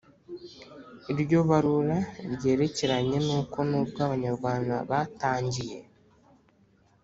iryo 1.11 1.39
barura 1.49 1.97
ryerekanye 2.33 3.17
ko 3.51 3.59
n'ubwo 3.69 3.99
abanyarwanda 4.07 4.75
batangiye 4.89 5.79